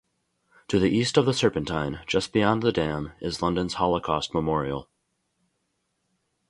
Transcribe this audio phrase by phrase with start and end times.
[0.69, 4.89] To the east of the Serpentine, just beyond the dam, is London's Holocaust Memorial.